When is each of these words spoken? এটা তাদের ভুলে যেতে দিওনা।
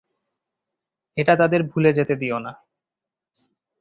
এটা 1.17 1.33
তাদের 1.35 1.61
ভুলে 1.63 1.91
যেতে 1.93 2.13
দিওনা। 2.15 2.51